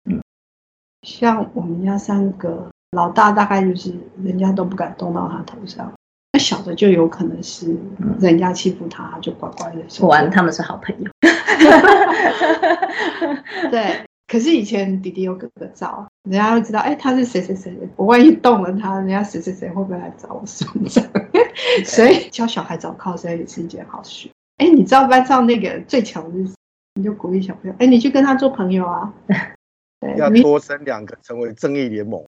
[0.06, 0.18] 嗯，
[1.02, 3.92] 像我们家三个老大，大概就是
[4.24, 5.92] 人家都不敢动到他头上。
[6.32, 7.76] 那小的就有可能是
[8.18, 9.82] 人家欺负他，嗯、就乖乖的。
[10.00, 11.10] 果然他们是好朋友。
[13.70, 17.76] 对，可是以前弟弟有哥哥照，人家会知道，哎，他是谁谁谁。
[17.94, 21.04] 我万一动了他，人家谁谁谁会不会来找我算账？
[21.84, 24.30] 所以教小孩找靠山也是一件好事。
[24.58, 26.54] 哎，你知道班上那个最强的是，
[26.94, 29.12] 你就鼓励小朋友，哎，你去跟他做朋友啊。
[30.00, 32.22] 对，要多生两个，成为正义联盟。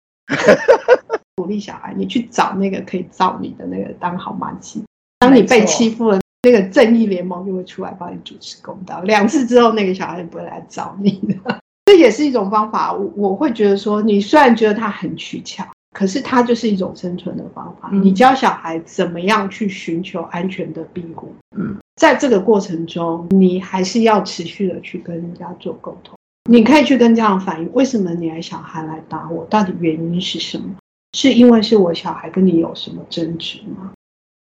[1.37, 4.83] 鼓励小孩，你去找那个可以罩你的那个当好妈鸡。
[5.19, 9.01] 当你被欺负了，那个正义联盟就会出来帮你主持公道。
[9.03, 11.59] 两次之后，那个小孩就不会来找你了。
[11.87, 12.93] 这也是一种方法。
[12.93, 17.89] 我我会觉得说，你虽然觉得他很取巧，可是他就是一种生存的方法。
[17.93, 21.35] 嗯、你教小孩怎么样去寻求安全的庇护。
[21.57, 26.17] 嗯，在这个过程中，你还是要持续的去跟人家做沟通。
[26.49, 29.45] 你可以去跟家长反映，为什么你的小孩来打我？
[29.47, 30.77] 到底原因是什么？
[31.13, 33.93] 是因为是我小孩跟你有什么争执吗？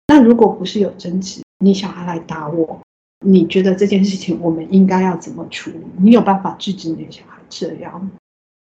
[0.07, 2.79] 那如果不是有争执，你小孩来打我，
[3.25, 5.79] 你觉得这件事情我们应该要怎么处理？
[5.99, 8.11] 你有办法制止你的小孩这样？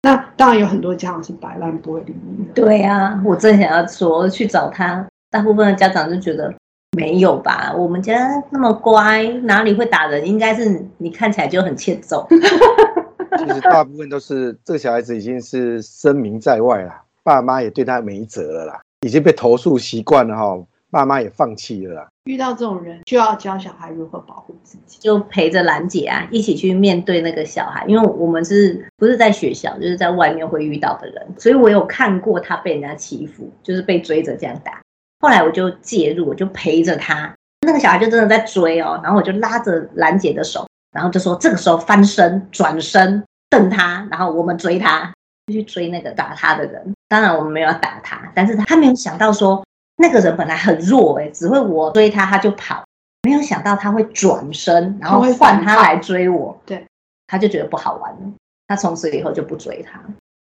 [0.02, 2.54] 那当然有很多家长是摆烂不会理你的。
[2.54, 6.54] 对啊，我正想要说去找他，大部分的家长就觉得
[6.96, 10.26] 没有吧，我们家那么乖，哪里会打人？
[10.26, 12.26] 应该是你看起来就很欠揍。
[12.30, 17.02] 其 实大部分都是这个小孩子已经是声名在外了。
[17.22, 20.58] 爸妈也对他没辙了啦，已经被投诉习惯了哈，
[20.92, 22.08] 爸妈也放弃了啦。
[22.26, 27.84] 遇到这种人，就要教小孩如何保护自己，就陪着兰姐啊，一起去面对那个小孩。
[27.88, 34.80] 因为我们是不是在学校，就是在外面会遇到的人，所以我有看过他被人家欺负，就是被追着这样打。
[35.26, 37.34] 后来我就介入，我就陪着他，
[37.66, 45.12] 那个小孩就真的在追哦，然后我就拉着兰姐的手，然后就说这个时候翻身、转身、瞪他，然后我们追他。
[45.48, 49.64] 就去追那个打他的人，当然我们没有打他，但是他他没有想到说
[49.98, 52.84] 那个人本来很弱哎，只会我追他他就跑，
[53.24, 56.86] 没有想到他会转身，然后换他来追我，对，
[57.26, 58.20] 他就觉得不好玩了，
[58.68, 60.00] 他从此以后就不追他。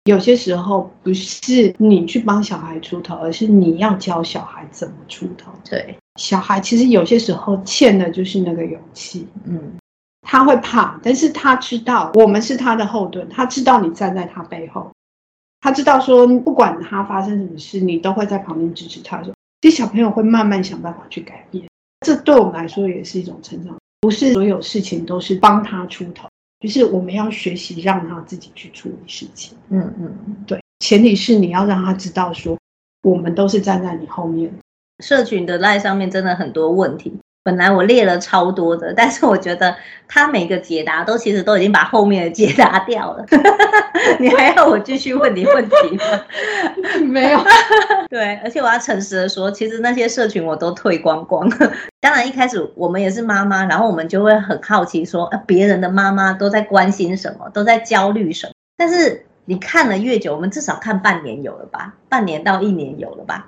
[0.08, 5.52] 有些时候不是你去帮小孩出头，而是你要教小孩怎么出头。
[5.70, 9.74] 对，小孩其实有些时候欠的就是那个勇气，嗯，
[10.22, 14.90] 他会怕，但是他知道我们是他的后盾，他知道你站在他背后，
[15.60, 19.22] 他知道说不管他发生什么事，你都会在旁边支持他。
[19.24, 21.66] 说，其实小朋友会慢慢想办法去改变，
[22.06, 23.76] 这对我们来说也是一种成长。
[24.00, 26.30] 不是所有事情都是帮他出头，
[26.60, 29.58] 就是我们要学习让他自己去处理事情。
[29.70, 32.58] 嗯嗯，对，前提是你要让他知道说，
[33.04, 34.52] 我们都是站在你后面。
[35.04, 37.14] 社群的 LINE 上面真的很多问题。
[37.48, 39.74] 本来我列了超多的，但是我觉得
[40.06, 43.26] 他每个解答都其实都已经把后面的解答掉了。
[44.20, 46.04] 你还要我继续问你问题吗？
[47.08, 47.40] 没有。
[48.12, 51.50] 对，而且我要诚实的说，其实那些社群我都退光光。
[52.02, 58.52] 当然一开始我们也是妈妈，然后我们就会很好奇说，呃，别人的妈妈都在关心什么，都在焦虑什么。
[58.76, 61.94] 但是你看了越久，我们至少看半年有了吧？
[62.10, 63.48] 半年到一年有了吧？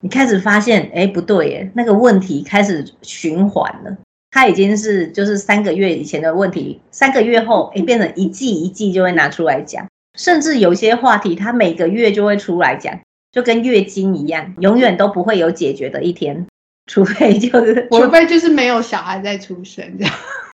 [0.00, 3.96] 你开始发现，哎，不对耶，那个问题开始循环了。
[4.30, 9.86] 它已经是就是三个月以前的问题，三个月后，哎，变成一季一季就会拿出来讲。
[10.16, 13.00] 甚至有些话题，它每个月就会出来讲，
[13.32, 16.46] 就跟月经一样，永远都不会有解决的一天，
[16.86, 20.14] 除非就是 除非就是没有小孩在出生这样，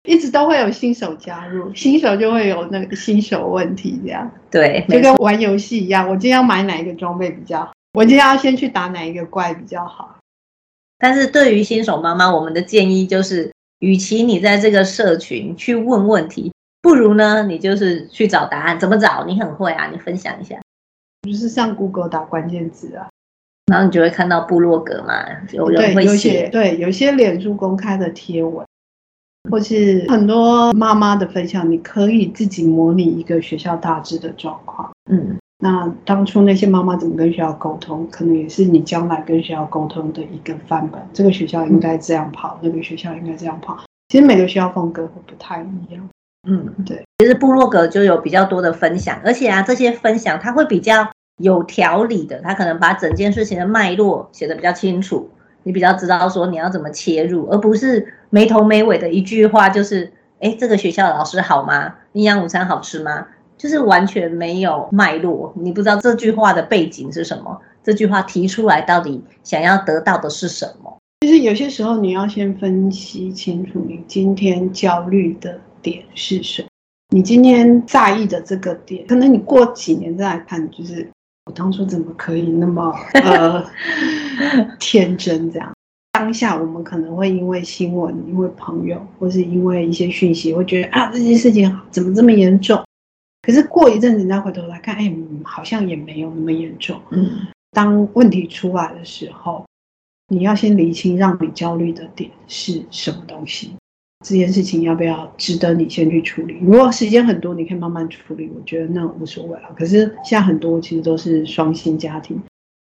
[0.07, 4.29] 一直都会有新手加入，新手就会有那个新手问题这样。
[4.49, 7.71] 对，就跟玩游戏一样，我今天要买哪一个装备比较好？
[7.93, 10.17] 我今天要先去打哪一个怪比较好？
[10.99, 18.79] 但是对于新手妈妈，我们的建议就是，与其你在这个社群去问问题，不如呢，你就是去找答案。
[18.79, 19.25] 怎么找？
[19.25, 20.59] 你很会啊，你分享一下。
[21.27, 23.09] 就是上 Google 打关键字啊，
[23.71, 25.13] 然后你就会看到部落格嘛，
[25.51, 28.65] 有人会写，对，有些脸书公开的贴文，
[29.49, 35.37] 或是很多妈妈的分享，你可以自己模拟一个学校大致的状况，嗯。
[35.61, 41.01] 那当初那些妈妈怎么跟学校沟通，可能也是你将来跟学校沟通的一个范本。
[41.11, 43.77] 这个学校应该这样跑，嗯、那个学校应该这样跑。
[44.07, 46.09] 其实每个学校风格会不太一样。
[46.47, 47.03] 嗯，对。
[47.17, 51.05] 其实部落格就有比较多的分享，而且啊，这些分享它会比较
[51.41, 55.29] 有条理的，它可能把整件事情的脉络写得比较清楚，
[55.63, 61.95] 你比较知道说你要怎么切入，而不是没头没尾的一句话，就是哎，这个学校的老师好吗？
[62.13, 63.27] 营养午餐好吃吗？
[63.59, 70.97] 就是完全没有脉络，你不知道这句话的背景是什么，这句话提出来到底想要得到的是什么？
[71.19, 76.69] 就是有些时候你要先分析清楚你今天焦虑的点是什么，
[77.09, 81.05] 你今天在意的这个点，可能你过几年再来看，就是
[81.47, 82.95] 我当初怎么可以那么
[83.25, 83.65] 呃
[84.79, 85.69] 天真这样？
[86.13, 92.81] 当下我们可能会因为新闻、因为朋友，或是因为一些讯息，会觉得啊这件事情怎么这么严重？
[93.41, 95.11] 可是过一阵子，你再回头来看，哎，
[95.43, 97.01] 好像也没有那么严重。
[97.11, 99.65] 嗯，当问题出来的时候，
[100.27, 103.73] 你要先理清让你焦虑的点是什么东西。
[104.25, 106.59] 这件事情要不要值得你先去处理？
[106.61, 109.69] 如果时间很多，你可以慢慢处理，我觉得那无所谓啊。
[109.77, 112.37] 可是现在很多其实都是双薪家庭，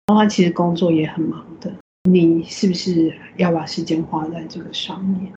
[0.07, 1.69] 然后其实工作也很忙的，
[2.09, 5.33] 你是不是要把时间花在这个上面？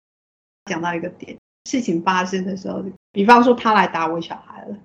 [0.70, 1.34] 讲到一个点，
[1.64, 4.76] 事情发生的时候，比方说他来打我小孩了。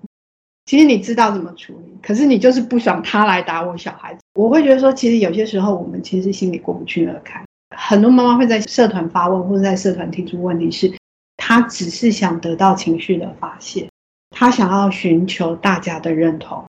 [0.66, 4.20] 其实你知道怎么处理，可是你就是不想他来打我小孩子。
[4.34, 7.42] 我会觉得说，其实有些时候我们其实心里过不去那个坎。
[7.76, 10.92] 很多妈妈会在社团发问，或者在社团提出问题，是
[11.36, 13.88] 她只是想得到情绪的发泄，
[14.30, 16.64] 她想要寻求大家的认同。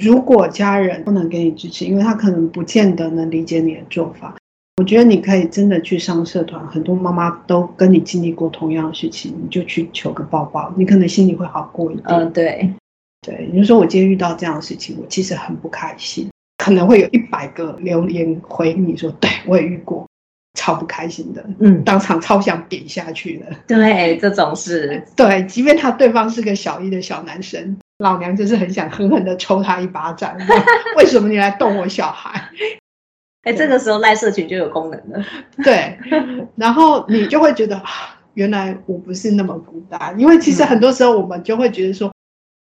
[0.00, 4.36] 如果家人不能给你支持，因为他可能不见得能理解你的做法，
[4.76, 6.64] 我觉得你可以真的去上社团。
[6.68, 12.04] 很多妈妈都跟你经历过同样的事情，你就去求个抱抱，你可能心里会好过一点。
[12.06, 12.72] 嗯，对。
[13.22, 20.06] 对，你就说我今天遇到这样的事情，我其实很不开心，可能会有一百个留言回你说，对我也遇过，
[20.58, 23.46] 超不开心的，嗯，当场超想扁下去的。
[23.66, 30.34] 对，这种事，对，即便他对方是个小一的小男生，老娘就是很想狠狠的抽他一巴掌。
[30.96, 32.42] 为什么你来动我小孩？
[33.44, 35.24] 哎，这个时候赖社群就有功能了。
[35.62, 35.98] 对，
[36.56, 37.82] 然后你就会觉得，
[38.32, 42.10] 原来我不是那么孤单，因为其实很多时候我们就会觉得说。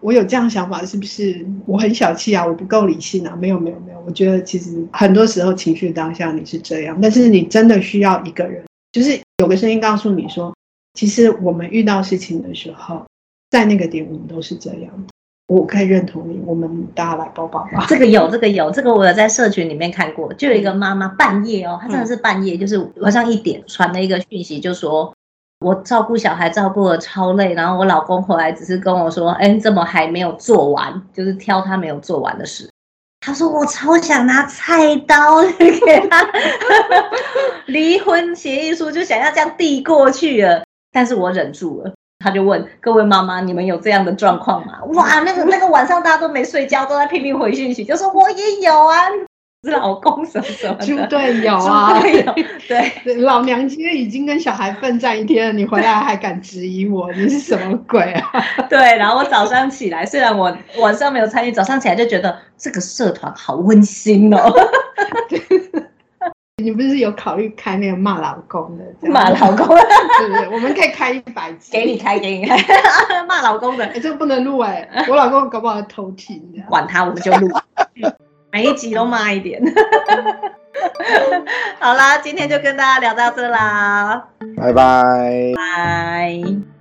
[0.03, 2.45] 我有这样想法，是不是我很小气啊？
[2.45, 3.35] 我不够理性啊？
[3.39, 4.03] 没有，没有，没有。
[4.05, 10.53] 我觉得其实很多时候情绪当下你是这样，但是你真的需要一个人，就是有个声音告诉你说，
[10.93, 13.05] 其实我们遇到事情的时候，
[13.49, 15.13] 在那个点我们都是这样的。
[15.47, 17.85] 我可以认同你，我们大家来抱抱吧。
[17.89, 25.13] 这个有，这个有，这个我有在社群里面看过，就有一个妈妈半夜哦，她真的是半夜，就是晚上一点传了一个讯息，就说。
[25.63, 31.01] 我照顾小孩照顾得超累，然后我老公回来只是跟我说：“哎，怎么还没有做完？
[31.13, 32.69] 就是挑他没有做完的事。”
[33.25, 36.27] 他说：“我超想拿菜刀 给他，
[37.67, 41.93] 离婚协议书就想要这样递过去了，但是我忍住了。
[42.19, 44.79] 他就问各位妈妈，你们有这样的状况吗？
[44.93, 48.97] 哇，那个那个晚上大家都没睡觉，都在拼命回讯息，就说我也有啊。
[49.63, 52.35] 老公什么什么的，猪队友啊，猪队友，
[52.67, 58.31] 对，老娘今天已经跟小孩奋战一天了，你回来还敢质疑我，你是什么鬼啊？
[58.69, 64.51] 对，然后我早上起来，虽然我晚上没有参与，早上起来就觉得这个社团好温馨哦。
[66.61, 69.09] 你不是有考虑开那个骂老公的？
[69.09, 70.49] 骂老公，对不对？
[70.49, 72.57] 我们可以开一百集，给你开，给你开，
[73.27, 77.49] 骂老公的，哎，这个不能录哎，我老公搞不好偷听，管他，我们就录。
[78.53, 79.59] 每一集都骂一点，
[81.81, 86.72] 好啦，今天就跟大家聊到这啦，拜拜，拜。